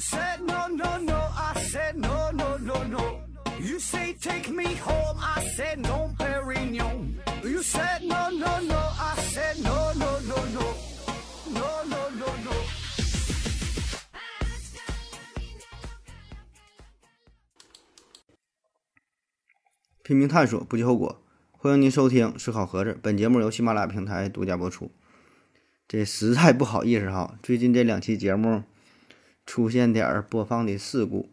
[0.00, 1.16] said no, no, no.
[1.36, 3.20] I said no, no, no, no.
[3.60, 5.18] You say take me home.
[5.18, 7.14] I said no, Perignon.
[7.44, 8.78] You said no, no, no.
[8.78, 10.74] I said no, no, no, no.
[11.52, 12.52] No, no, no, no.
[20.02, 21.22] 拼命探索，不计后果。
[21.52, 24.90] 欢迎您收听《思考盒子》，本节目由喜马拉雅平台独家播出。
[25.86, 28.62] 这实在不好意思哈，最近这两期节目
[29.50, 31.28] 出现点儿播放的事故。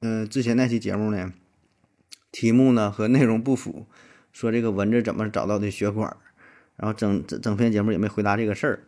[0.00, 1.32] 嗯、之前那期节目呢，
[2.30, 3.86] 题目呢和内容不符，
[4.30, 6.14] 说这个蚊子怎么找到的血管，
[6.76, 8.80] 然后整整整篇节目也没回答这个事儿。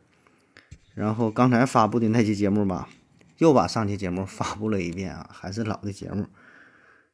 [0.95, 2.91] 然后刚才发布的那期节目吧，
[3.39, 6.27] 又把上期节目发布了一遍啊，还是老的节目。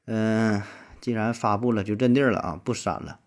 [0.06, 0.60] 嗯、
[1.00, 3.20] 既然发布了，就认地儿了啊，不删了。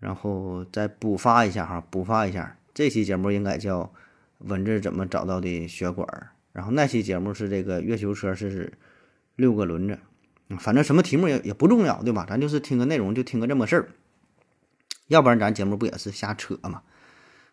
[0.00, 3.92] 然后再补发一下哈，补发一下，这期节目应该叫
[4.38, 8.72] “蚊子怎么找到的血管儿”，然后那期节目是这个月球车是
[9.36, 9.98] 六个轮子，
[10.58, 12.26] 反正什么题目也也不重要，对吧？
[12.28, 13.88] 咱就是听个内容，就听个这么事儿，
[15.06, 16.82] 要不然咱节目不也是瞎扯嘛，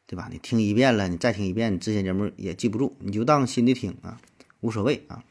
[0.08, 0.30] 对吧？
[0.32, 4.20] 你听一遍了，你再听一遍，你之前节目也记不住，你就当新的听啊，
[4.62, 5.24] 无所谓啊。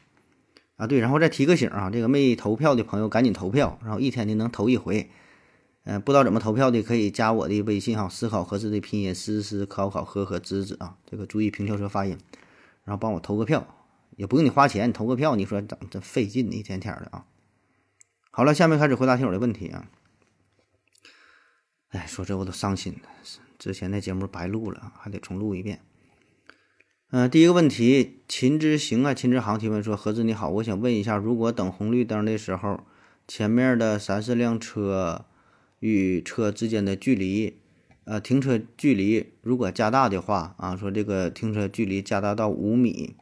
[0.77, 5.09] 啊，对，然后再提个醒啊，这个没投票的朋友赶紧投票，然后一天的能投一回。
[5.85, 12.17] 嗯、不知道怎么投票的可以加我的微信哈，思考合适的拼音思思考考呵呵知知啊，这个注意平翘舌发音，
[12.83, 13.67] 然后帮我投个票，
[14.17, 17.25] 也不用你花钱，投个票，你说整这费劲，一天天的啊。
[18.31, 19.87] 好了，下面开始回答听友的问题啊。
[21.89, 23.09] 哎，说这我都伤心了，
[23.59, 25.81] 之前那节目白录了，还得重录一遍。
[27.11, 32.83] 嗯、第一个问题，秦之行啊，秦之航提问说：“何子你好，我想问一下，如果等红绿灯的时候，
[33.27, 35.25] 前面的三四辆车
[35.85, 37.57] 与车之间的距离，
[38.05, 43.15] 呃，停车距离如果加大的话啊，说这个停车距离加大到五米，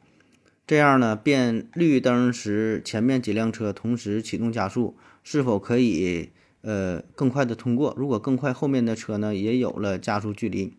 [0.66, 6.30] 这样呢，变绿灯时前面几辆车同时启动加速，是否可以
[6.62, 7.94] 呃更快的通过？
[7.98, 10.74] 如果更快，后面的车呢也有了加速距离。”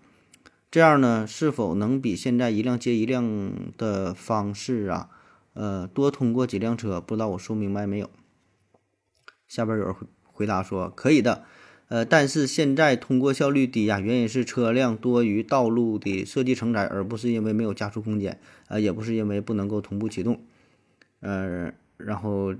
[0.72, 5.11] 这样呢，是否能比现在一辆接一辆的方式啊，
[5.53, 6.99] 呃，多通过几辆车？
[6.99, 8.09] 不知道我说明白没有？
[9.47, 11.45] 下边有人回回答说可以的，
[11.89, 20.41] 呃，但是现在通过效率低呀、原因是车辆多于道路的设计承载，而不是因为没有加速空间，呃，也不是因为不能够同步启动，
[21.21, 22.55] 呃，然后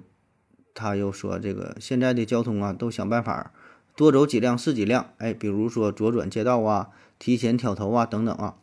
[0.75, 3.53] 他又说这个现在的交通啊，都想办法
[3.97, 6.91] 多走几辆是几辆，哎，比如说左转街道啊。
[7.17, 8.56] 提前挑头啊，等等啊，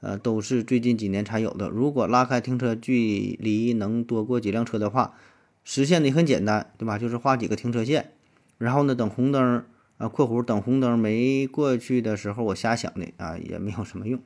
[0.00, 1.68] 呃，都是最近几年才有的。
[1.68, 5.14] 如果拉开停车距离能多过几辆车的话，
[5.62, 6.98] 实现的很简单，对吧？
[6.98, 8.12] 就是画几个停车线，
[8.56, 9.64] 然后呢，等红灯
[10.00, 14.18] 啊（括弧等红灯没过去的时候），我瞎想的啊，也没有什么用。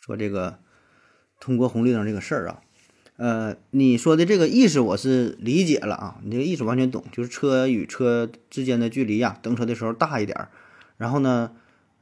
[0.00, 0.60] 说这个
[1.40, 2.60] 通过红绿灯这个事儿啊，
[3.16, 10.48] 呃，你说的这个意思我是理解了啊，你这个意思完全懂，就是车与车之间的距离呀，等车的时候大一点儿，
[10.96, 11.50] 然后呢。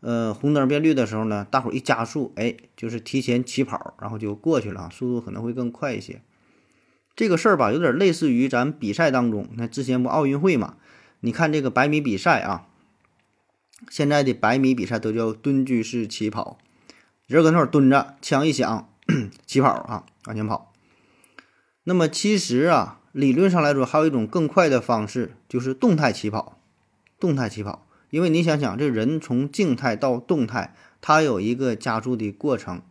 [0.05, 6.21] 呃，红灯变绿的时候呢，大伙儿一加速，哎，就是提前起跑，然后就过去了啊，速度可能会更快一些。
[7.15, 10.75] 这个事儿吧，有点类似于咱比赛当中，那之前不奥运会嘛？
[11.25, 12.66] 你看这个百米比赛啊，
[13.88, 16.59] 现在的百米比赛都叫蹲踞式起跑，
[17.28, 18.88] 人搁那儿蹲着，枪一响，
[19.47, 20.72] 起跑啊，往前跑。
[21.84, 26.59] 那么其实啊，理论上来说，还有一种更快的方式，就是动态起跑，
[27.21, 27.87] 动态起跑。
[28.10, 32.83] 因为你想想，这人从静态到动态，它有一个加速的过程，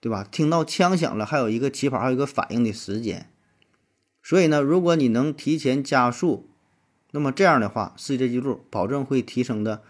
[0.00, 0.26] 对吧？
[0.28, 3.30] 听到枪响了，还有一个起跑，还有一个反应的时间。
[4.20, 6.50] 所以呢，如果你能提前加速，
[7.12, 9.82] 那么这样的话，世界纪录保证会提升的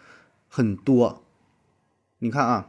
[0.48, 1.24] 很多。
[2.18, 2.68] 你看啊，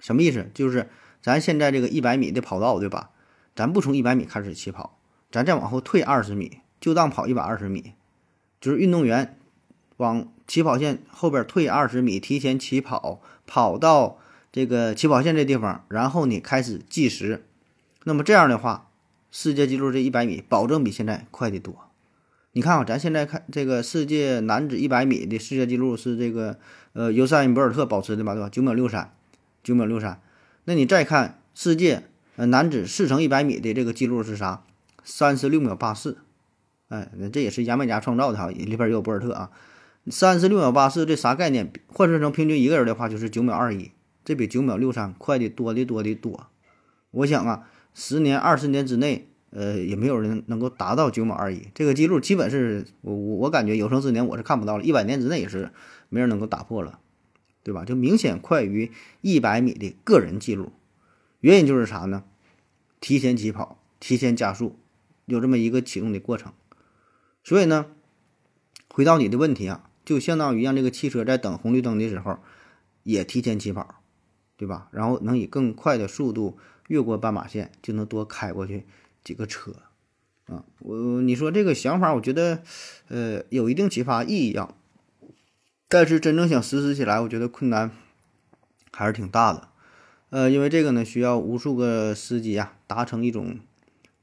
[0.00, 0.50] 什么意思？
[0.54, 0.88] 就是
[1.20, 3.10] 咱现在这个一百米的跑道，对吧？
[3.54, 4.98] 咱不从一百米开始起跑，
[5.30, 7.92] 咱再往后退二十米，就当跑一百二十米，
[8.60, 9.38] 就是运动员
[9.98, 14.18] 往起跑线后边退二十米，提前起跑，跑到
[14.50, 17.44] 这个起跑线这地方，然后你开始计时。
[18.04, 18.90] 那么这样的话，
[19.30, 21.90] 世界纪录这一百米保证比现在快得多。
[22.56, 26.56] 你看啊，咱现在看这个世界男子一百米的世界纪录是这个
[26.92, 28.48] 呃尤塞恩博尔特保持的吧，对吧？
[28.48, 29.12] 九秒六三，
[29.64, 30.20] 九秒六三。
[30.64, 32.04] 那你再看世界
[32.36, 34.62] 呃男子四乘一百米的这个记录是啥？
[35.02, 36.18] 三十六秒八四。
[36.88, 39.50] 哎，这也是牙买加创造的哈，里边也有博尔特啊。
[40.08, 41.72] 三十六秒八四，这啥概念？
[41.88, 43.90] 换算成平均一个人的话，就是九秒二一，
[44.24, 46.46] 这比九秒六三快的多的多的多。
[47.10, 55.70] 我想啊，十年、二十年之内，呃，也没有人能够达到九秒二一这个记录，基本是我我我感觉有生之年我是看不到了，一百年之内也是
[56.08, 56.98] 没人能够打破了，
[57.62, 57.84] 对吧？
[57.84, 58.90] 就明显快于
[59.20, 60.72] 一百米的个人记录。
[61.38, 62.24] 原因就是啥呢？
[62.98, 64.76] 提前起跑、提前加速，
[65.26, 66.52] 有这么一个启动的过程。
[67.44, 67.86] 所以呢，
[68.88, 72.40] 回到你的问题啊，就相当于让这个汽车在等红绿灯的时候
[73.04, 74.02] 也提前起跑，
[74.56, 74.88] 对吧？
[74.90, 76.58] 然后能以更快的速度
[76.88, 78.84] 越过斑马线，就能多开过去
[79.24, 79.72] 几个车。
[80.46, 82.62] 啊，我你说这个想法，我觉得，
[83.08, 84.74] 呃，有一定启发意义啊。
[85.88, 87.90] 但是真正想实施起来，我觉得困难
[88.92, 89.68] 还是挺大的。
[90.30, 93.58] 呃，因为这个呢，需要无数个司机啊达成一种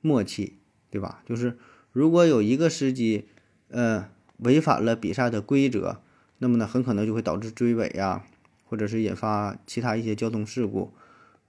[0.02, 0.58] 默契，
[0.90, 1.24] 对吧？
[1.26, 1.58] 就是
[1.92, 3.26] 如果有一个司机，
[3.70, 6.02] 呃，违反了比赛的规则，
[6.40, 8.26] 那么呢，很可能就会导致追尾呀，
[8.66, 10.94] 或者是引发其他一些交通事故。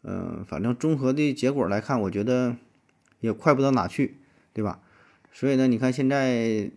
[0.03, 2.57] 嗯，反正综合的结果来看，我觉得
[3.23, 4.19] 也快不到哪去。
[4.55, 4.81] 对吧？
[5.33, 6.71] 所以呢，你看现在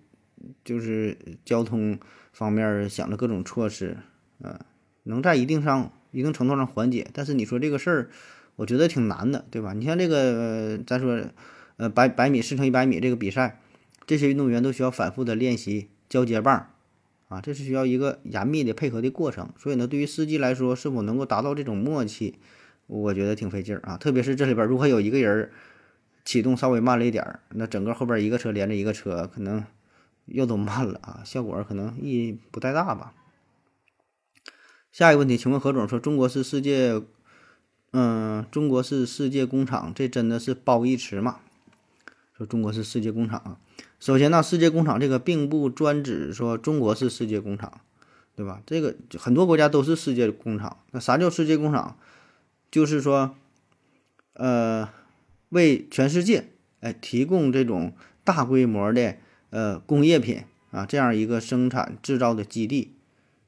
[0.64, 2.00] 就是交通
[2.32, 3.98] 方面想着各种措施，
[4.40, 4.58] 呃，
[5.04, 7.06] 能在一定上一定程度上缓解。
[7.12, 8.10] 但是你说这个事儿，
[8.56, 9.74] 我觉得挺难的，对吧？
[9.74, 11.22] 你像这个，咱说，
[11.76, 13.60] 呃，百百米四乘一百米这个比赛，
[14.08, 16.70] 这些运动员都需要反复的练习交接棒，
[17.28, 19.50] 啊，这是需要一个严密的配合的过程。
[19.58, 22.36] 所以呢，对于司机来说，是否能够达到这种默契，
[22.88, 23.98] 我觉得挺费劲儿啊。
[23.98, 25.52] 特别是这里边如果有一个人儿。
[26.26, 29.64] 启动稍微慢了一点儿，那整个后边一个车连着一个车，可能
[30.26, 33.14] 又都慢了啊， 效果可能意义不太大吧。
[34.92, 37.00] 下一个问题，请问何总说中国是世界，
[37.92, 41.42] 嗯，中国是世界工厂，这真的是褒义词吗？
[42.36, 43.60] 说中国是世界工厂，
[44.00, 47.82] 首先呢，世界工厂这个并不专指说中国是世界工厂，
[48.36, 48.64] 对吧？
[48.66, 50.80] 这个很多国家都是世界工厂。
[50.90, 51.98] 那啥叫世界工厂？
[52.72, 53.36] 就是说，
[54.34, 54.90] 呃。
[55.56, 56.50] 为全世界
[56.82, 57.94] 哎提供这种
[58.26, 59.16] 大规模的
[59.50, 60.42] 呃工业品
[60.72, 62.92] 啊，这样一个生产制造的基地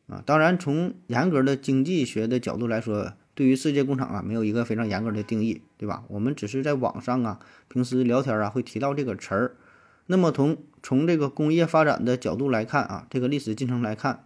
[0.07, 6.06] 啊，当然从严格的经济学的角度来说，对于世界工厂啊没有一个非常严格的定义，对吧？
[6.07, 9.57] 我们只是在网上啊，平时聊天啊会提到这个词儿。
[10.06, 14.24] 那么从从这个工业发展的角度来看啊，这个历史进程来看，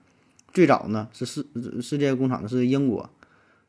[0.54, 1.48] 最早呢是世
[1.81, 3.10] 世界工厂是英国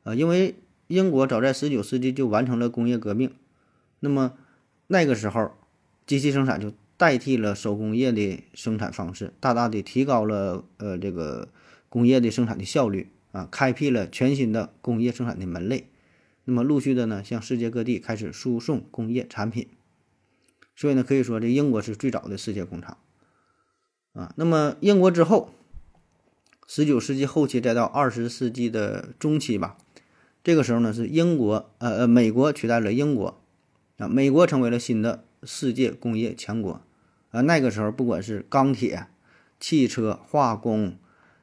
[0.04, 0.56] 啊，因为
[0.88, 3.30] 英国早在十九世纪就完成了工业革命。
[4.04, 4.36] 那么，
[4.88, 5.52] 那个时候，
[6.06, 11.48] 机器生产就代替了手工业的生产方式，大大的提高了呃这个
[11.88, 15.88] 工业的生产的效率啊，开辟了全新的工业生产的门类。
[16.44, 19.68] 那么陆续的呢，向世界各地开始输送工业产品。
[20.74, 22.98] 所以呢，可以说这英国是最早的世界工厂
[24.14, 24.34] 啊。
[24.36, 25.54] 那么英国之后，
[26.66, 29.78] 十九世纪后期再到二十世纪的中期吧，
[30.42, 33.38] 这个时候呢是英国呃呃美国取代了英国。
[34.08, 36.80] 美国成为了新的世界工业强国，
[37.30, 39.06] 啊，那个时候不管是钢铁、
[39.60, 40.96] 汽车、化工、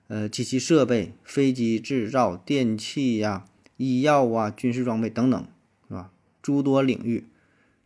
[0.08, 3.46] 呃，机器设备、飞机制造、电器呀、
[3.78, 5.48] 医药啊、军事装备等等，
[5.88, 6.12] 是吧？
[6.42, 7.28] 诸多领域，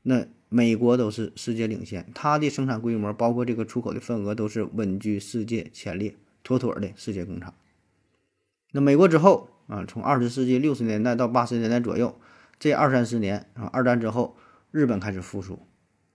[0.04, 7.54] 那美国都是世界领先，它的生产规模，包括这个出口的份额，都是稳居世界前列，妥妥的世界工厂。
[8.72, 12.20] 那美国之后啊，从二十世纪六十年代到八十年代左右，
[12.60, 14.38] 这二三十年啊，二战之后。
[14.74, 15.68] 日本开始复苏，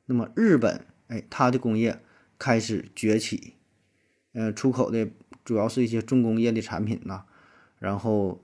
[0.06, 2.02] 那么日本哎，它的工业
[2.40, 3.54] 开始崛起，
[4.32, 5.08] 呃，出口的
[5.44, 7.22] 主要是一些重工业的产品呐，
[7.78, 8.42] 然后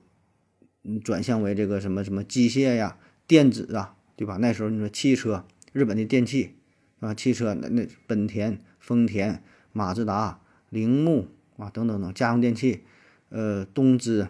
[0.83, 4.37] 嗯，转向为这个什么什么机械呀、电子啊，对吧？
[4.39, 6.55] 那时候你说汽车，日本的电器
[7.01, 9.43] 啊，汽车那那本田、丰田、
[9.73, 12.85] 马自达、铃木啊等等等家用电器，
[13.27, 14.29] 呃，东芝，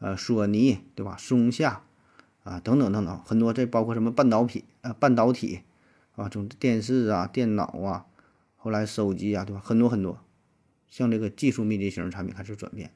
[0.00, 1.16] 呃，索尼，对吧？
[1.16, 1.86] 松下。
[2.44, 5.60] 啊，等等等等，很多，这包括什么半导体啊，半导体
[6.16, 8.06] 啊，从电视啊、电脑啊，
[8.56, 9.62] 后来手机啊，对吧？
[9.64, 10.18] 很多很多，
[10.88, 12.90] 像这个技术密集型产品开始转变，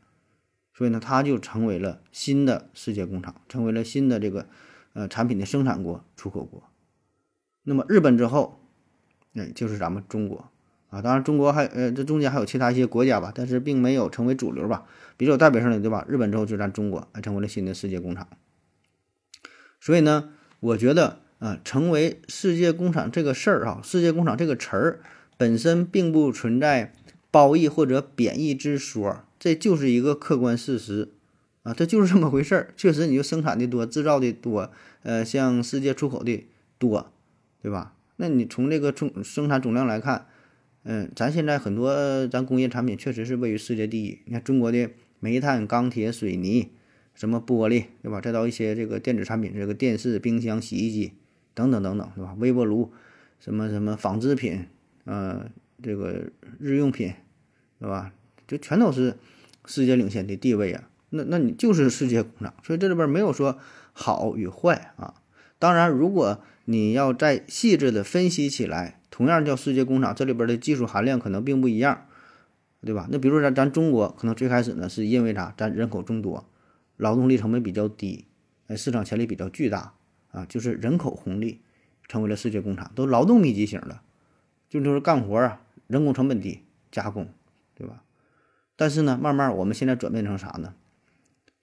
[0.74, 4.48] 所以呢，它就成为了新的世界工厂，成为了新的这个
[4.94, 6.64] 呃产品的生产国、出口国。
[7.62, 8.60] 那么日本之后，
[9.34, 10.50] 哎，就是咱们中国
[10.90, 14.86] 啊，当然中国还呃这中间还有其他一些国家吧，但是并没有成为主流吧。
[15.16, 16.04] 比较代表性的，对吧？
[16.08, 18.26] 日本之后就咱中国，成为了新的世界工厂。
[19.80, 20.30] 所以呢，
[20.60, 25.00] 我觉得啊，成为世界工厂这个事儿啊，世界工厂这个词儿
[25.36, 26.92] 本身并不存在
[27.30, 31.10] 褒义或者贬义之说，这就是一个客观事实
[31.62, 32.72] 啊，这就是这么回事儿。
[32.76, 34.70] 确实，你就生产的多，制造的多，
[35.02, 36.46] 呃，向世界出口的
[36.78, 37.12] 多，
[37.62, 37.92] 对吧？
[38.16, 40.26] 那你从这个总生产总量来看，
[40.84, 44.20] 嗯，咱现在很多咱工业产品确实是位于世界第一。
[44.24, 44.88] 你看中国的
[45.20, 46.70] 煤炭、钢铁、水泥。
[47.16, 48.20] 什么玻璃，对吧？
[48.20, 51.14] 再到一些这个电子产品，这个电视、冰箱、洗衣机
[51.54, 52.36] 等等等等，对吧？
[52.38, 52.92] 微波炉，
[53.40, 54.66] 什么什么纺织品，
[55.04, 55.50] 呃，
[55.82, 56.30] 这个
[56.60, 57.12] 日用品，
[57.80, 58.12] 对吧？
[58.46, 59.16] 就全都是
[59.64, 60.88] 世界领先的地位啊。
[61.10, 63.58] 那那你就是世界工厂，所以这里边没有说
[63.92, 65.14] 好与坏啊。
[65.58, 72.06] 当然，如果你要再细致的分析起来，同样叫世界工厂，这里边的技术含量可能并不一样，
[72.82, 73.08] 对吧？
[73.10, 75.54] 那比如说咱咱中国可能最开始呢，是因为啥？
[75.56, 76.46] 咱人口众多，
[76.96, 78.26] 劳动力成本比较低，
[78.68, 79.94] 哎，市场潜力比较巨大
[80.30, 81.60] 啊，就是人口红利，
[82.08, 84.00] 成为了世界工厂，都劳动密集型的，
[84.68, 87.28] 就就是干活啊，人工成本低，加工，
[87.74, 88.02] 对吧？
[88.76, 90.74] 但是呢，慢慢我们现在转变成啥呢？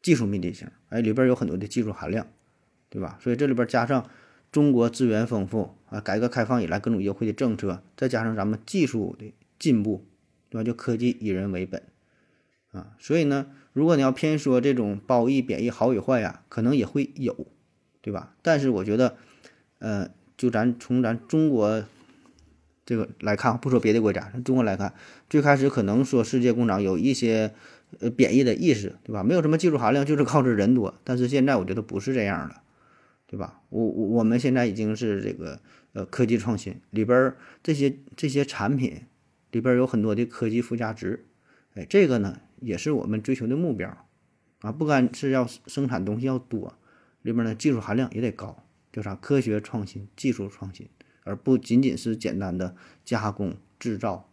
[0.02, 2.28] 技术密集型，哎，里边有很多的技术含量，
[2.90, 3.18] 对吧？
[3.22, 4.10] 所以这里边加上
[4.52, 10.06] 中国资源丰富啊，改革开放以来各种优惠的政策，再加上咱们技术的进步，
[10.50, 10.64] 对吧？
[10.64, 11.82] 就科技以人为本
[12.72, 17.48] 啊，所以呢，如果你要偏说这种褒义贬义好与坏呀，可能也会有，
[18.02, 18.36] 对吧？
[18.42, 19.18] 但是我觉得，
[19.80, 21.84] 呃，就咱从咱中国
[22.86, 24.94] 这个来看，不说别的国家，中国来看，
[25.30, 27.54] 最开始可能说世界工厂有一些。
[28.00, 29.22] 呃，贬义的意识，对吧？
[29.22, 30.96] 没有什么技术含量，就是靠着人多。
[31.04, 32.56] 但是现在我觉得不是这样的，
[33.28, 33.62] 对吧？
[33.70, 35.60] 我我我们现在已经是这个
[35.92, 39.04] 呃科技创新里边这些这些产品
[39.52, 41.24] 里边有很多的科技附加值，
[41.76, 44.06] 哎，这个呢也是我们追求的目标
[44.62, 44.72] 啊。
[44.72, 46.78] 不单是要生产东西要多，
[47.22, 49.16] 里边呢技术含量也得高，叫啥？
[49.16, 50.90] 科学创新、技术创新，
[51.24, 54.30] 而不仅仅是简单的加工制造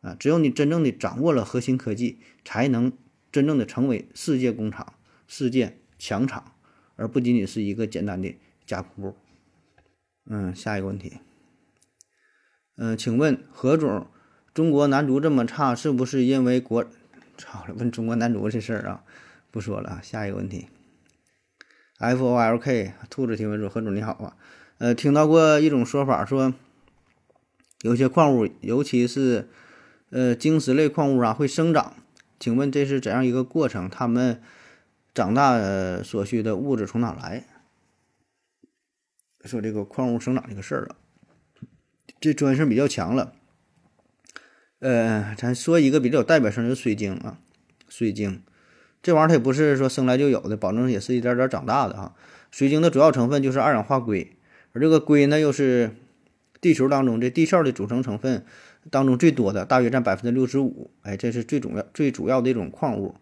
[0.00, 0.16] 啊。
[0.18, 2.92] 只有你真正的掌握了核心科技，才能。
[3.32, 4.92] 真正的成为世界工厂、
[5.26, 6.52] 世界强厂，
[6.96, 8.34] 而不仅仅是一个简单的
[8.66, 9.16] 加工部。
[10.26, 11.14] 嗯，下一个问题。
[12.76, 14.06] 嗯，请问何总，
[14.52, 16.84] 中国男足这么差，是不是因为国？
[17.36, 19.04] 操了，问中国男足这事儿啊，
[19.50, 20.00] 不说了啊。
[20.02, 20.68] 下一个问题。
[21.98, 24.36] F O L K 兔子提问说：何总你好啊，
[24.78, 26.52] 呃，听到过一种说法，说
[27.82, 29.48] 有些矿物，尤其是
[30.10, 31.94] 呃晶石类矿物啊，会生长。
[32.40, 33.88] 请问这是怎样一个过程？
[33.88, 34.42] 他们
[35.14, 37.44] 长大所需的物质从哪来？
[39.44, 40.96] 说这个矿物生长这个事儿啊，
[42.20, 43.34] 这专业性比较强了。
[44.82, 47.38] 呃，咱说一个比较有代表性的水晶啊，
[47.88, 48.42] 水晶
[49.00, 52.16] 这玩意儿它也不是说生来就有的，保证也是一点点长大的啊。
[52.50, 54.32] 水晶的主要成分就是二氧化硅，
[54.72, 55.92] 而这个硅呢又是
[56.60, 58.44] 地球当中这地壳的组成成分。
[58.90, 63.14] 当中最多的大约占百分之六十五，哎，这是最主要、最主要的一种矿物。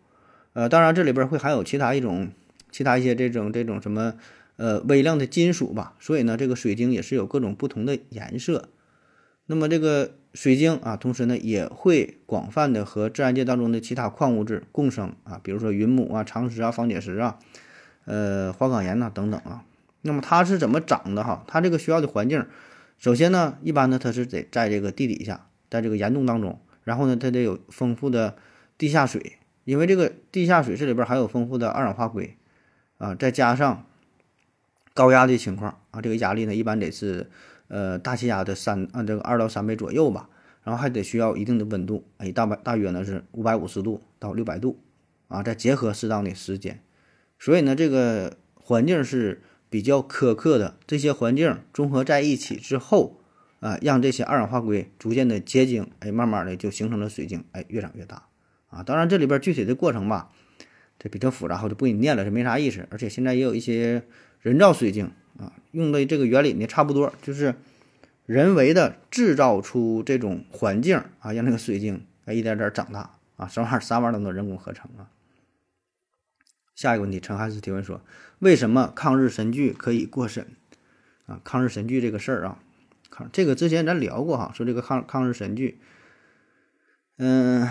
[0.55, 2.31] 呃，当然这里边会含有其他一种、
[2.73, 4.15] 其他一些这种、这种什么
[4.57, 5.95] 呃微量的金属吧。
[6.01, 8.71] 所以呢，这个水晶也是有各种不同的颜色。
[9.45, 17.39] 那么这个水晶啊，同时呢也会广泛的和自然界当中的其他矿物质共生啊，比如说云母啊、长石啊、方解石啊、
[18.05, 19.65] 呃花岗岩呐等等啊。
[20.03, 21.45] 那么它是怎么长的哈？
[21.47, 22.47] 它这个需要的环境，
[22.99, 25.47] 首先呢，一般呢它是得在这个地底下。
[25.69, 28.37] 在这个岩洞当中，然后呢，它得有丰富的
[28.77, 32.37] 地下水，因为这个地下水这里边含有丰富的二氧化硅
[32.99, 33.87] 啊，再加上
[34.93, 37.31] 高压的情况啊，这个压力呢一般得是
[37.71, 40.29] 呃大气压的三啊这个二到三倍左右吧，
[40.63, 44.79] 然后还得需要一定的温度，哎大大约呢是五百五十度到六百度
[45.29, 46.83] 啊，再结合适当的时间，
[47.39, 53.17] 所以呢这个环境是比较苛刻的，这些环境综合在一起之后。
[53.61, 58.23] 啊，让这些二氧化硅逐渐的结晶，哎，慢慢的就形成了水晶，哎，越长越大。
[58.71, 60.31] 啊，当然这里边具体的过程吧，
[60.99, 62.89] 这比较复杂，我就不给你念了，这没啥意思。
[62.91, 64.03] 而且现在也有一些
[64.41, 65.11] 人造水晶
[65.41, 67.55] 啊，用的这个原理呢差不多，就是
[68.27, 75.09] 人为的制造出这种环境啊，让那个水晶哎一点点长大啊，啥玩意儿啥玩意儿都能人工合成啊。
[76.77, 78.03] 下一个问题，陈汉斯提问说，
[78.39, 80.47] 为什么抗日神剧可以过审？
[81.27, 82.59] 啊，抗日神剧这个事儿啊。
[83.11, 85.81] 抗这个之前咱聊过哈，说这个抗抗日神剧，
[87.19, 87.69] 嗯，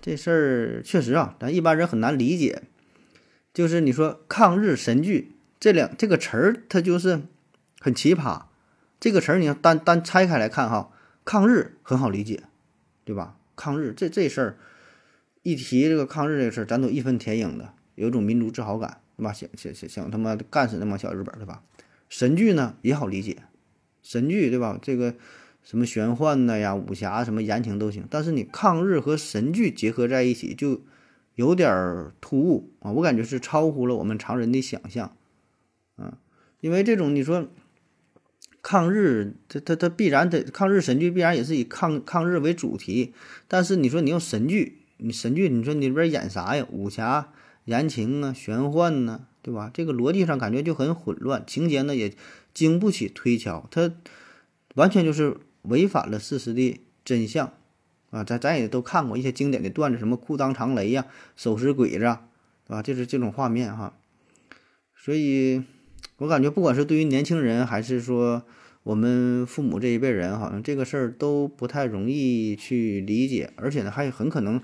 [0.00, 2.62] 这事儿确实啊，咱一般人很难理解。
[3.54, 7.22] 就是你说抗日神剧这两这个词儿，它就是
[7.80, 8.42] 很奇葩。
[9.00, 10.90] 这个词儿你要单单拆开来看哈，
[11.24, 12.42] 抗日很好理解，
[13.04, 13.36] 对吧？
[13.54, 14.58] 抗日这这事儿
[15.42, 19.32] 一提这个抗日这个事儿，咱都义愤填膺的，有一种民族自豪感，对吧？
[19.32, 21.62] 想想想想他妈干死那帮小日本，对吧？
[22.08, 23.38] 神剧呢也好理解。
[24.02, 24.78] 神剧对吧？
[24.80, 25.14] 这个
[25.62, 30.82] 什么玄幻的呀、武侠什么言情都行，但是你抗日和神剧结合在一起，就
[31.34, 32.90] 有点突兀啊！
[32.92, 35.14] 我感觉是超乎了我们常人的想象，
[36.60, 37.48] 因为这种你说
[38.62, 43.12] 抗日，它它它必然得抗日神剧必然也是以抗抗日为主题，
[43.46, 46.66] 但是你说你用神剧，你神剧你说你里边演啥呀？
[46.70, 47.32] 武侠、
[47.64, 49.70] 言情啊、玄幻呢，对吧？
[49.72, 52.14] 这个逻辑上感觉就很混乱，情节呢也。
[52.54, 53.92] 经不起推敲，它
[54.74, 57.52] 完全就是违反了事实的真相
[58.10, 58.24] 啊！
[58.24, 62.82] 咱咱也都看过一些经典的段子，什么裤裆长雷呀、手持鬼子，对吧？
[62.82, 63.96] 就是这种画面哈。
[64.96, 65.62] 所以
[66.18, 68.42] 我感觉不管是对于年轻人，还是说
[68.82, 74.60] 我们父母这一辈人，好像这个事儿都不太容易去理解，而且呢，还很可能，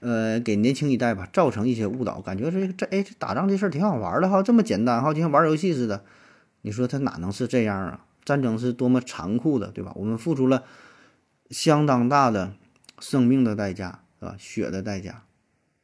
[0.00, 6.04] 呃，给年轻一代吧造成一些误导，感觉这这哎，这打仗这事儿挺好玩的哈，这么简单哈，就像玩游戏似的。
[6.62, 8.04] 你说他哪能是这样啊？
[8.24, 9.92] 战争是多么残酷的，对吧？
[9.94, 10.64] 我们付出了
[11.50, 12.52] 相当大的
[12.98, 14.34] 生命的代价，是吧？
[14.36, 15.22] 血的代价，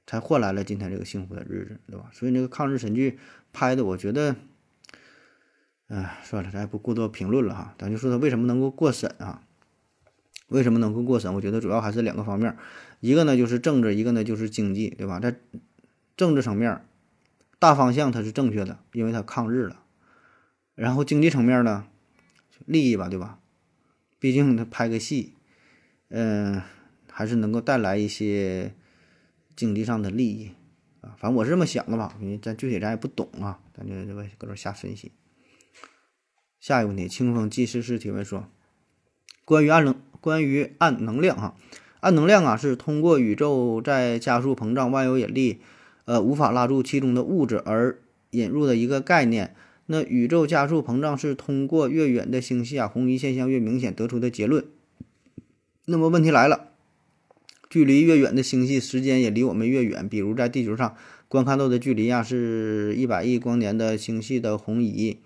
[0.07, 2.07] 才换来了今天这个幸福的日子，对吧？
[2.13, 3.19] 所以那个抗日神剧
[3.53, 4.35] 拍的，我觉得，
[5.95, 7.75] 哎，算了，咱也不过多评论了哈。
[7.79, 9.43] 咱就说他为什么能够过审啊？
[10.49, 11.33] 为什么能够过审？
[11.33, 12.57] 我觉得主要还是两个方面，
[12.99, 15.21] 一个呢就是政治，一个呢就是经济，对吧？
[15.21, 15.37] 在
[16.17, 16.85] 政治层面，
[17.61, 19.83] 大方向它是正确的，因为它抗日了。
[20.75, 21.87] 然后经济层面呢？
[22.67, 23.39] 利益吧，对吧？
[24.19, 25.35] 毕竟他拍个戏，
[26.09, 26.63] 嗯，
[27.11, 28.73] 还是能够带来一些
[29.55, 30.53] 经济上的利益
[31.01, 31.15] 啊。
[31.19, 35.13] 反正我是这么想的吧，因为咱具体咱也不懂啊，咱就这个搁这瞎分析。
[36.65, 38.49] 下一个问题，清风纪事是提问说，
[39.45, 41.55] 关于暗能，关于暗能量哈，
[42.01, 45.59] 暗能量啊是通过宇宙在加速膨胀，万有引力
[46.07, 47.99] 呃无法拉住其中的物质而
[48.31, 49.55] 引入的一个概念。
[49.85, 54.65] 那宇宙加速膨胀是通过越远的星系啊，红移现象越明显得出的结论。
[55.85, 56.69] 那么问题来了，
[57.69, 60.09] 距离越远的星系，时间也离我们越远。
[60.09, 60.97] 比如在地球上
[61.29, 65.19] 观看到的距离啊，是一百亿光年的星系的红移，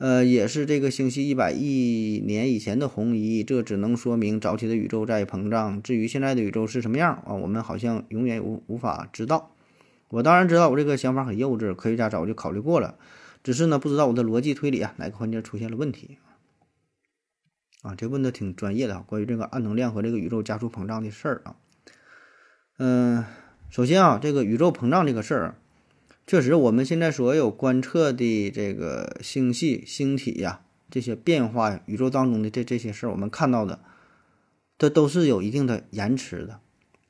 [0.00, 3.44] 呃，也是这个星系一百亿年以前的红移。
[3.44, 5.82] 这只能说明早期的宇宙在膨胀。
[5.82, 9.54] 至于现在的宇宙是什么样啊，我们好像永远无无法知道。
[10.08, 12.96] 我当然知道，我这个想法很幼稚，科学家早就考虑过了。
[13.44, 16.16] 只是呢，不知道我的逻辑推理啊哪个环节出现了问题
[17.82, 17.94] 啊？
[17.94, 21.56] 这问的挺专业的啊，关于这个暗能量和这个宇宙加速膨胀的事儿啊。
[22.78, 23.26] 嗯，
[23.68, 25.56] 首先啊，这个宇宙膨胀这个事儿，
[26.26, 33.80] 确实我们现在所有观测的这个星系、星体呀，这些变化呀，宇宙当中的这这些事儿，我们看到的，
[34.78, 36.60] 这都是有一定的延迟的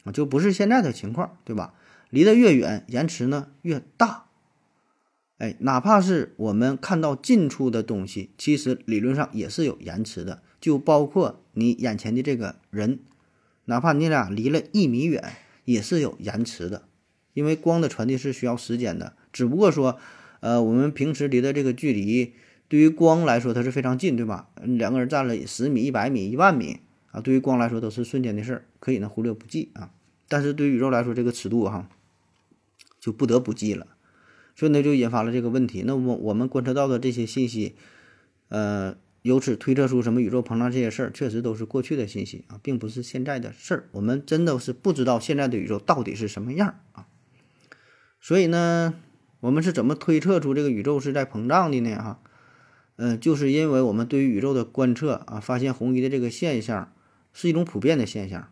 [0.04, 1.74] 啊，就不是现在的情况，对吧？
[2.08, 4.26] 离得越远，延迟呢越大。
[5.38, 12.98] 哎，哪怕是我们看到近处的东西，其实理论上也是有延迟的，就包括你眼前的这个人，
[13.66, 15.32] 哪怕你俩离了一米远，
[15.64, 16.82] 也是有延迟的，
[17.34, 19.14] 因为光的传递是需要时间的。
[19.32, 19.98] 只不过说，
[20.40, 22.34] 呃，我们平时离的这个距离，
[22.68, 24.48] 对于光来说它是非常近，对吧？
[24.62, 29.90] 两个人站了十米、一百米、一万米啊，对于光来说都是瞬间的事儿，可以呢忽略不计啊。
[30.28, 31.88] 但是对于宇宙来说，这个尺度哈，
[33.00, 33.86] 就不得不计了。
[34.54, 35.82] 所以呢，就引发了这个问题。
[35.86, 37.74] 那我我们观测到的这些信息，
[38.48, 43.88] 呃，由此推测出什么宇宙膨胀这些事儿，确实都是过去的信息啊，并不是现在的事儿。
[43.92, 47.06] 我们真的是不知道现在的宇宙到底是什么样啊。
[48.20, 48.94] 所以呢，
[49.40, 51.96] 我们是怎么推测出这个宇宙是在膨胀的呢？
[51.96, 52.20] 哈，
[52.96, 56.92] 嗯，就是因为我们对于宇宙的观测啊，发现红移的这个现象
[57.32, 58.50] 是一种普遍的现象，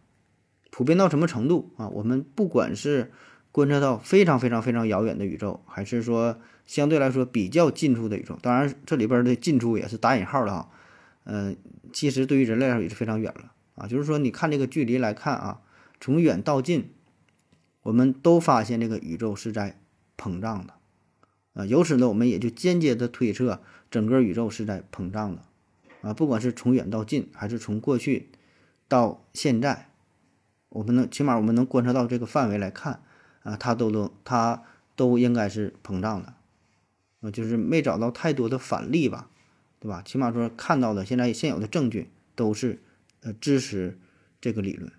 [0.71, 1.89] 普遍到什么程度啊？
[1.89, 3.13] 我们不管是
[3.53, 8.39] 观测到非常非常非常遥远的宇宙，还是说相对来说比较近处的宇宙？
[8.41, 10.69] 当然，这里边的近处也是打引号的啊。
[11.25, 11.57] 嗯，
[11.93, 13.87] 其实对于人类来说也是非常远了啊。
[13.87, 15.61] 就是说，你看这个距离来看啊，
[16.01, 16.91] 从远到近，
[17.83, 19.81] 我们都发现这个宇宙是在
[20.17, 20.75] 膨胀的
[21.55, 21.67] 啊。
[21.67, 25.43] 由此呢，我们也就间接的推测整个宇宙是在膨胀的
[26.03, 26.15] 啊。
[26.15, 28.29] 不管是从远到近，还是从过去
[28.89, 29.91] 到现在，
[30.69, 33.03] 我们能起码我们能观测到这个范围来看。
[33.45, 34.65] 啊，它都都它
[34.95, 36.35] 都应该是膨胀的，
[37.21, 39.31] 啊，就是没找到太多的反例吧，
[39.79, 40.03] 对吧？
[40.05, 42.83] 起码说看到的现在现有的证据都是
[43.23, 43.97] 呃支持
[44.39, 44.93] 这个理论。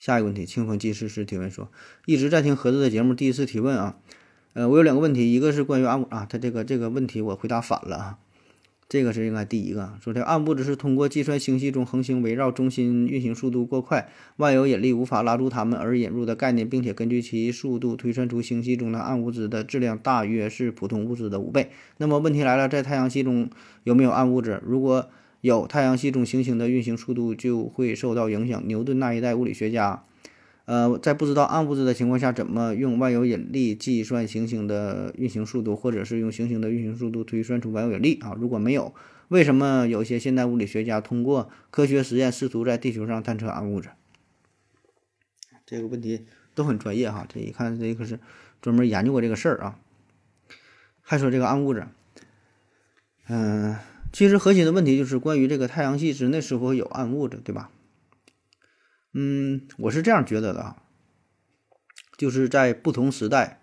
[0.00, 1.70] 下一个问题，清风记事是提问说，
[2.06, 3.98] 一直在听盒子的节目，第一次提问啊，
[4.54, 8.18] 呃，我有两个问题，一个是关于暗物啊，他这个这个问题我回答反了啊。
[8.88, 14.08] 这个是应该第一个说，这暗物质是通过计算星系中恒星围绕中心运行速度过快，
[14.38, 21.70] 万有引力无法拉住它们而引入的概念，并且根据其速度推算出星系中的暗物质的质量大约是普通物质的五倍。
[21.98, 23.50] 那么问题来了，在太阳系中
[23.84, 24.60] 有没有暗物质？
[24.64, 25.10] 如果
[25.40, 28.66] 有，太阳系中行星的运行速度就会受到影响。
[28.66, 30.04] 牛顿那一代物理学家。
[30.66, 38.36] 呃，在不知道暗物质的情况下，怎么用万有引力计算行星的运行速度，或者是用行星的运行速度推算出万有引力啊？
[38.38, 38.94] 如果没有，
[39.28, 43.88] 为什么有些现代物理学家通过科学实验试图在地球上探测暗物质？
[45.66, 48.20] 这个问题都很专业哈，这一看这个是
[48.60, 49.78] 专门研究过这个事儿啊。
[51.00, 51.88] 还说这个暗物质，
[53.26, 53.76] 嗯，
[54.12, 57.70] 其实核心的问题就是关于这个太阳系之内是否有暗物质，对吧？
[59.14, 60.76] 嗯，我是这样觉得的啊，
[62.16, 63.60] 就是在不同时代，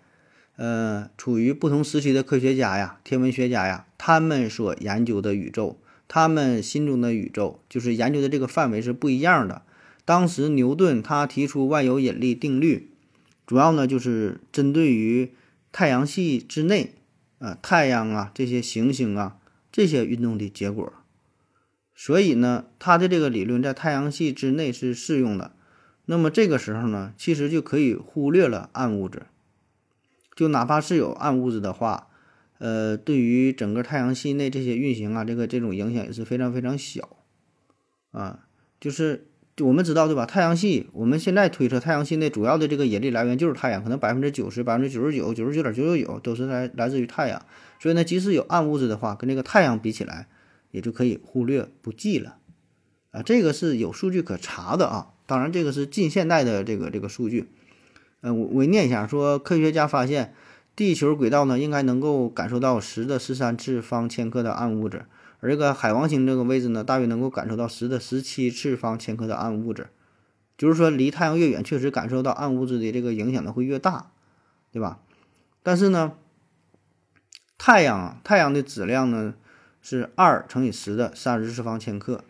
[0.56, 9.62] 呃，处于不同时期的科学家呀、天文学家呀，他们所研究的宇宙，他们心中的宇宙，就是研究的这个范围是不一样的。
[10.04, 12.90] 当时牛顿他提出万有引力定律，
[13.46, 15.32] 主要呢就是针对于
[15.70, 16.94] 太阳系之内，
[17.38, 19.36] 呃，太阳啊这些行星啊
[19.70, 20.92] 这些运动的结果。
[21.94, 25.54] 所以呢，他的这个理论在太阳系之内是适用的。
[26.06, 29.26] 那么这个时候呢，其实就可以忽略了暗物质。
[30.34, 32.08] 就哪怕是有暗物质的话，
[32.58, 37.16] 呃，对于整个太阳系内这些运行啊，这个这种影响也是非常非常小。
[38.10, 38.46] 啊，
[38.80, 39.27] 就是
[39.60, 40.24] 我们知道对吧？
[40.26, 47.42] 太阳系我们现在推测，太阳系内主要的这个引力来源就是太阳，可能百分之九十、百分之九十九、九十九点九九九都是来来自于太阳。
[47.80, 50.26] 所以呢，即使有暗物质的话，跟这个太阳比起来，
[50.70, 52.36] 也就可以忽略不计了。
[53.10, 55.08] 啊，这个是有数据可查的啊。
[55.26, 57.48] 当然，这个是近现代的这个这个数据，
[58.22, 60.34] 呃，我我念一下，说科学家发现
[60.74, 65.04] 地球轨道呢应该能够感受到十的十三次方千克的暗物质，
[65.40, 69.88] 而这个海王星这个位置呢，大约能够感受到十的十七次方千克的暗物质，
[70.56, 74.10] 就是说离太阳越远，确实感受到暗物质的这个影响呢会越大，
[74.72, 75.00] 对吧？
[75.62, 76.14] 但是呢，
[77.56, 79.34] 太阳啊，太阳的质量呢
[79.80, 82.24] 是二乘以十的三十次方千克，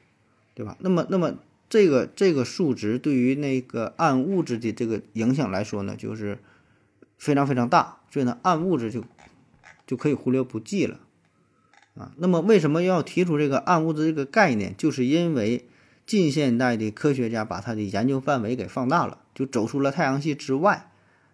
[0.54, 0.76] 对吧？
[0.80, 1.34] 那么那么。
[1.70, 6.38] 这个这个数值对于那个暗物质的这个影响来说呢，就是
[7.18, 9.04] 非常非常大，所以呢，暗物质就
[9.86, 10.98] 就可以忽略不计了
[11.98, 12.12] 啊。
[12.16, 14.74] 那么为什么要提出这个暗物质这个概念？
[14.78, 15.68] 就是因为
[16.06, 20.90] 近现代的科学家把它的研究范围给放大了，就走出了太阳系之外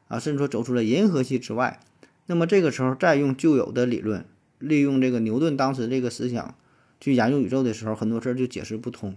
[0.09, 1.79] 啊，甚至说走出了银河系之外。
[2.27, 4.25] 那么这个时候再用旧有的理论，
[4.59, 6.55] 利用这个牛顿当时这个思想
[6.99, 9.15] 去研究宇宙的时候，很多事儿就解释不通。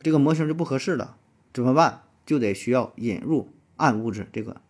[0.00, 1.16] 这个模型就不合适了，
[1.52, 2.02] 怎么办？
[2.26, 4.60] 就得需要引入暗物质这个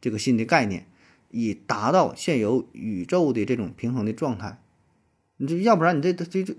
[0.00, 0.86] 这个新的概念，
[1.30, 4.60] 以达到现有宇宙的这种平衡的状态。
[5.38, 6.54] 你这要不然你这这这这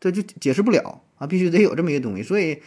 [0.00, 1.26] 这就解释不了啊！
[1.26, 2.62] 必须得有这么一个东西，所以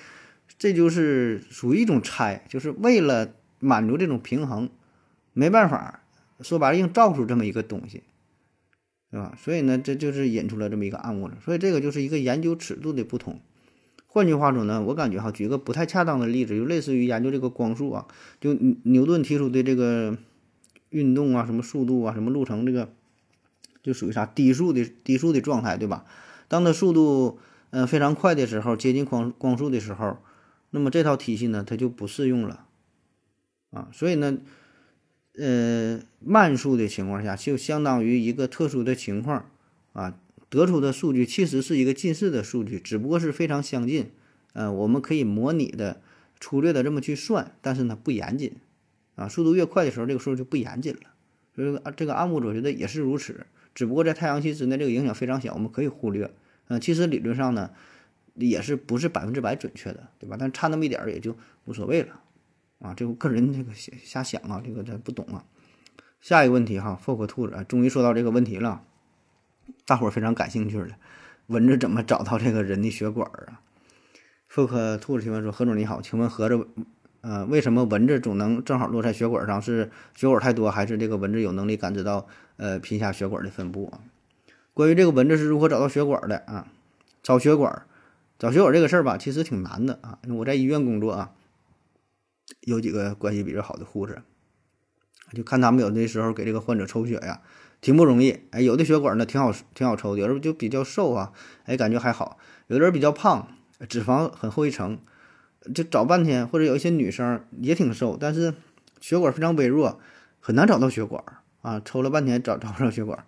[0.58, 4.70] 这就是属于一种猜，就是为了满足这种平衡，
[5.34, 6.04] 没办法，
[6.42, 8.04] 说白了硬造出这么一个东西，
[9.12, 9.38] 对吧？
[9.38, 13.40] 所以呢，这就是引出了这么一个暗物质，所以这个就是一个研究尺度的不同。
[14.06, 18.08] 换句话说呢，我感觉哈，举个不太恰当的例子，就类似于研究这个光速啊，
[18.42, 20.18] 就牛顿提出的这个
[20.90, 22.92] 运动啊，什么速度啊，什么路程，这个
[23.88, 26.04] 就属于啥低速的低速的状态，对吧？
[26.50, 30.18] 当它速度嗯非常快的时候，接近光光速的时候，
[30.72, 32.66] 那么这套体系呢，它就不适用了
[33.72, 33.88] 啊。
[33.94, 34.40] 所以呢，
[35.38, 39.50] 呃，慢速的情况下，就相当于一个特殊的情况
[39.94, 40.20] 啊。
[40.50, 44.12] 得出的数据其实是一个近似的数据，只不过是非常相近。
[44.52, 46.02] 呃，我们可以模拟的、
[46.42, 48.54] 粗略的这么去算，但是呢不严谨
[49.16, 49.30] 啊。
[49.30, 51.02] 速度越快的时候，这个数就不严谨了。
[51.54, 53.46] 所以这个暗物质我觉得也是如此，
[53.78, 56.32] 只不过在太阳系之内这个影响非常小，我们可以忽略。
[56.68, 57.70] 嗯，其实理论上呢
[58.34, 60.36] 也是不是百分之百准确的，对吧？
[60.40, 62.20] 但差那么一点儿也就无所谓了
[62.80, 62.96] 啊。
[62.96, 65.46] 这个个人这个瞎瞎想啊，这个咱不懂啊。
[66.22, 68.82] 下一个问题哈，folk 兔子啊，终于说到这个问题了。
[69.86, 70.96] 大伙儿非常感兴趣的，
[71.46, 73.62] 蚊子怎么找到这个人的血管儿啊？
[74.48, 76.68] 妇科兔子提问说：“何总你好，请问合着，
[77.22, 79.62] 呃，为什么蚊子总能正好落在血管上？
[79.62, 84.02] 是血管太多，还是这个蚊子有能力感知到呃皮下血管的分布啊？”
[84.74, 86.68] 关于这个蚊子是如何找到血管的啊？
[87.24, 87.84] 找血管，
[88.38, 90.20] 找血管这个事儿吧，其实挺难的啊。
[90.30, 91.32] 我在医院工作啊，
[92.62, 94.22] 有几个关系比较好的护士，
[95.34, 97.42] 就看他们有的时候给这个患者抽血呀。
[97.80, 101.32] 挺不容易，哎，有的血管呢挺好，挺好抽的，有的就比较瘦啊，
[101.66, 103.48] 哎，感觉还好；有的人比较胖，
[103.88, 105.00] 脂肪很厚一层，
[105.76, 106.48] 就找半天。
[106.48, 108.56] 或者有一些女生也挺瘦，但是
[109.00, 110.00] 血管非常微弱，
[110.40, 111.24] 很难找到血管
[111.68, 113.26] 啊，抽了半天找 找不着血管。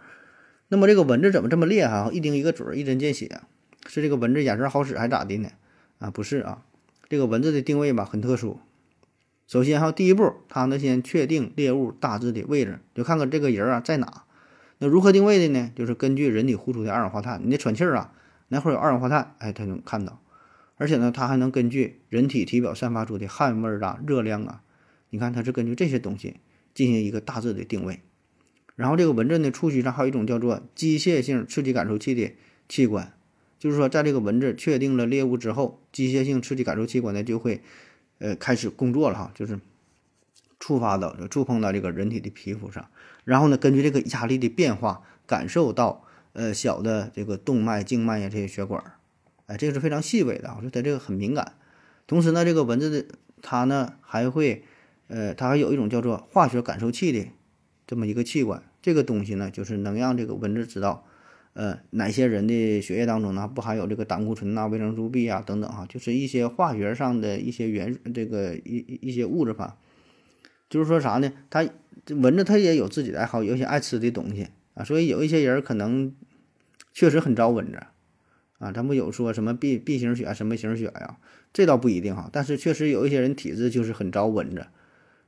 [0.70, 2.10] 那么这个蚊子怎么这么厉害啊？
[2.14, 3.42] 一叮一个准，一针见血，
[3.88, 5.50] 是这个蚊子眼神好使还咋的呢？
[5.98, 6.64] 啊，不是啊，
[7.10, 8.60] 这个蚊子的定位吧很特殊。
[9.46, 14.24] 首先哈，第一步，它呢先确定猎物大致的位置，就看看这个人啊在哪。
[14.78, 15.72] 那如何定位的呢？
[15.76, 18.14] 就是根据人体呼出的二氧化碳，你得喘气儿啊，
[18.48, 20.22] 那会儿有二氧化碳，哎，它能看到。
[20.78, 24.62] 而且呢，它还能根据人体体表散发出的汗味儿啊、热量啊，
[25.10, 26.38] 你看它是根据这些东西
[26.74, 28.00] 进行一个大致的定位。
[28.80, 32.32] 然后这个蚊子呢，触须上还有一种叫做机械性刺激感受器的
[32.70, 33.12] 器官，
[33.60, 37.62] 就是说，在这个蚊子确定了猎物之后，机械性刺激感受器官呢就会
[38.20, 39.60] 呃开始工作了哈，就是
[40.62, 42.88] 触发到、触碰到这个人体的皮肤上。
[43.26, 48.82] 然后呢，根据这个压力的变化，感受到呃小的这个动脉、静脉呀这些血管，
[49.48, 51.52] 哎，这个是非常细微的，我说它这个很敏感。
[52.08, 53.06] 同时呢，这个蚊子的
[53.42, 54.64] 它呢还会，
[55.10, 57.28] 呃，它还有一种叫做化学感受器的
[57.86, 58.64] 这么一个器官。
[58.82, 61.06] 这个东西呢，就是能让这个蚊子知道，
[61.54, 69.78] 呃，哪些人的血液当中呢不含有这个胆固醇呐、维生素 B 啊等等哈，就是一些化学上的一些原这个一一一些物质吧。
[70.70, 71.32] 就是说啥呢？
[71.50, 71.68] 它
[72.10, 76.14] 蚊子它也有自己的爱好，有些爱吃的东西啊，所以有一些人可能
[76.94, 77.80] 确实很招蚊子
[78.60, 78.72] 啊。
[78.72, 81.18] 咱不有说什么 B B 型血什么型血呀？
[81.52, 84.68] 这倒不一定哈，但是确实有一些人体质就是很招蚊子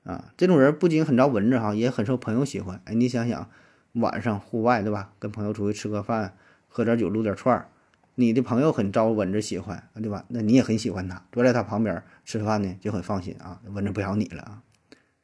[0.03, 0.33] 啊。
[0.37, 2.81] 这种人不仅很招蚊子哈，也很受朋友喜欢。
[2.85, 3.49] 哎，你想想，
[3.93, 5.13] 晚上户外对吧？
[5.19, 6.37] 跟朋友出去吃个饭，
[6.67, 7.69] 喝点酒，撸点串儿，
[8.15, 10.25] 你的朋友很招蚊子喜欢对吧？
[10.29, 14.63] 那你也很喜欢他，坐在他旁边吃饭呢就很放心啊，蚊子不咬你了啊。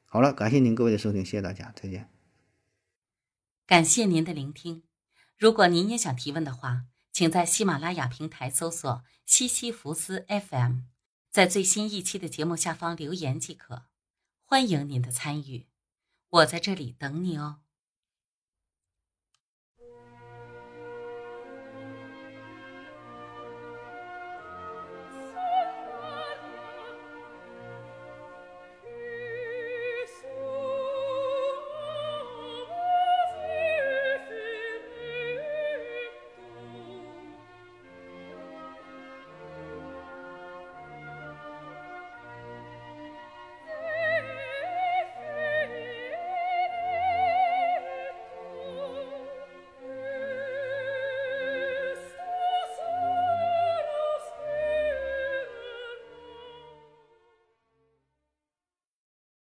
[0.05, 2.09] 好了，感谢您各位的收听，谢谢大家，再见。
[3.65, 4.83] 感谢您的聆听。
[5.37, 10.83] 如果您也想提问的话，请在喜马拉雅平台搜索“西西弗斯 FM”，
[11.29, 13.83] 在最新一期的节目下方留言即可。
[14.49, 15.67] 欢迎您的参与，
[16.29, 17.59] 我在这里等你哦。